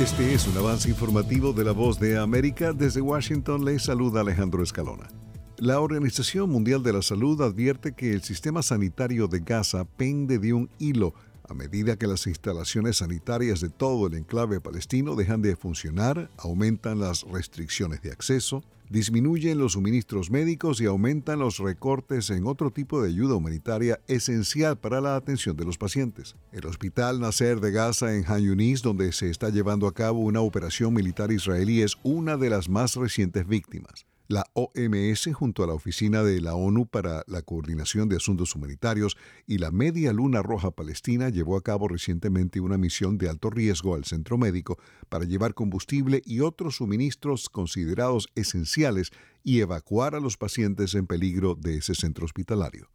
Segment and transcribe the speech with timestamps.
[0.00, 2.72] Este es un avance informativo de la voz de América.
[2.72, 5.08] Desde Washington le saluda Alejandro Escalona.
[5.56, 10.52] La Organización Mundial de la Salud advierte que el sistema sanitario de Gaza pende de
[10.52, 11.14] un hilo
[11.48, 17.00] a medida que las instalaciones sanitarias de todo el enclave palestino dejan de funcionar, aumentan
[17.00, 23.02] las restricciones de acceso, disminuyen los suministros médicos y aumentan los recortes en otro tipo
[23.02, 26.36] de ayuda humanitaria esencial para la atención de los pacientes.
[26.52, 30.40] El Hospital Nasser de Gaza en Han Yunis, donde se está llevando a cabo una
[30.40, 34.07] operación militar israelí, es una de las más recientes víctimas.
[34.30, 39.16] La OMS, junto a la Oficina de la ONU para la Coordinación de Asuntos Humanitarios
[39.46, 43.94] y la Media Luna Roja Palestina, llevó a cabo recientemente una misión de alto riesgo
[43.94, 44.76] al centro médico
[45.08, 49.12] para llevar combustible y otros suministros considerados esenciales
[49.44, 52.90] y evacuar a los pacientes en peligro de ese centro hospitalario.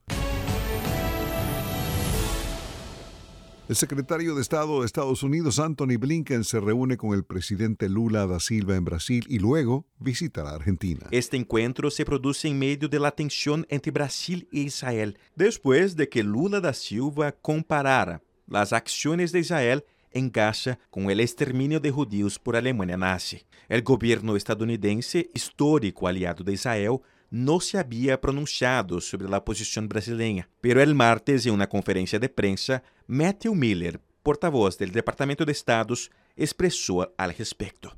[3.70, 8.28] El secretario de Estado de Estados Unidos, Anthony Blinken, se reúne con el presidente Lula
[8.28, 11.08] da Silva en Brasil y luego visitará Argentina.
[11.12, 16.10] Este encuentro se produce en medio de la tensión entre Brasil e Israel, después de
[16.10, 21.90] que Lula da Silva comparara las acciones de Israel en Gaza con el exterminio de
[21.90, 23.44] judíos por Alemania nazi.
[23.70, 27.00] El gobierno estadounidense, histórico aliado de Israel,
[27.34, 32.30] no se había pronunciado sobre la posición brasileña, pero el martes en una conferencia de
[32.30, 37.98] prensa, Matthew Miller, portavoz del Departamento de Estados, expresó al respecto.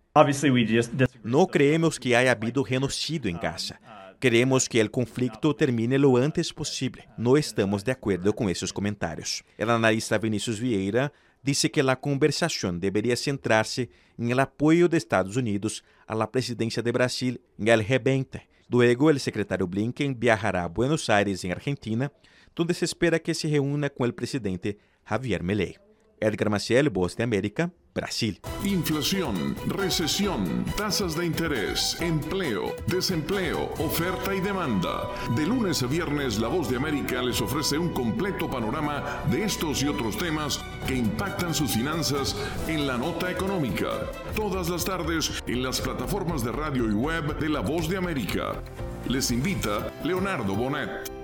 [1.21, 3.77] No creemos que haya habido genocidio en Gaza.
[4.21, 7.09] Queremos que el conflicto termine lo antes posible.
[7.17, 9.43] No estamos de acuerdo con esos comentarios.
[9.57, 11.11] El analista Vinicius Vieira
[11.43, 16.81] dice que la conversación debería centrarse en el apoyo de Estados Unidos a la presidencia
[16.81, 22.11] de Brasil en el G20 Luego, el secretario Blinken viajará a Buenos Aires, en Argentina,
[22.55, 25.77] donde se espera que se reúna con el presidente Javier Milei.
[26.19, 28.37] Edgar Maciel, Voz de América, Brasil.
[28.65, 35.09] Inflación, recesión, tasas de interés, empleo, desempleo, oferta y demanda.
[35.37, 39.81] De lunes a viernes, La Voz de América les ofrece un completo panorama de estos
[39.81, 42.35] y otros temas que impactan sus finanzas
[42.67, 43.87] en la nota económica.
[44.35, 48.61] Todas las tardes en las plataformas de radio y web de La Voz de América.
[49.07, 51.14] Les invita Leonardo Bonet.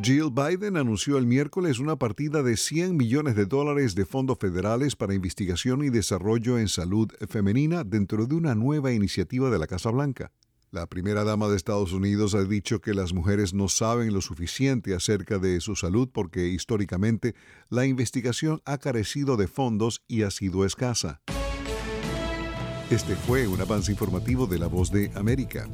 [0.00, 4.94] Jill Biden anunció el miércoles una partida de 100 millones de dólares de fondos federales
[4.94, 9.90] para investigación y desarrollo en salud femenina dentro de una nueva iniciativa de la Casa
[9.90, 10.30] Blanca.
[10.70, 14.94] La primera dama de Estados Unidos ha dicho que las mujeres no saben lo suficiente
[14.94, 17.34] acerca de su salud porque históricamente
[17.68, 21.22] la investigación ha carecido de fondos y ha sido escasa.
[22.90, 25.68] Este fue un avance informativo de La Voz de América.